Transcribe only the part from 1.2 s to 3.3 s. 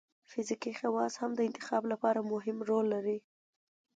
هم د انتخاب لپاره مهم رول لري.